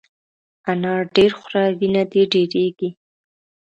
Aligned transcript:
انار 0.71 1.01
ډېر 1.15 1.31
خوره، 1.39 1.63
وینه 1.79 2.03
دي 2.11 2.21
ډېرېږي! 2.33 2.89